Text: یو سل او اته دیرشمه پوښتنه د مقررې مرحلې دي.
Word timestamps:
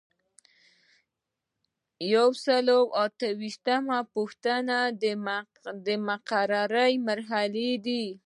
یو 2.13 2.27
سل 2.43 2.65
او 2.77 2.83
اته 3.05 3.27
دیرشمه 3.41 3.99
پوښتنه 4.13 4.77
د 5.85 5.87
مقررې 6.09 6.93
مرحلې 7.07 7.71
دي. 7.85 8.05